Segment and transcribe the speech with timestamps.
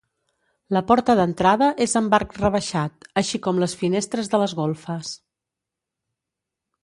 [0.75, 5.13] La porta d'entrada és amb arc rebaixat, així com les finestres de les golfes.